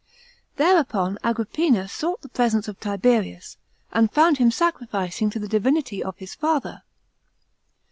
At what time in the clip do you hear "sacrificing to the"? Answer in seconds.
4.49-5.47